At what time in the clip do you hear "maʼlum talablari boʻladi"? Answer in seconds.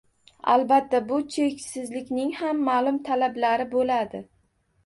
2.71-4.25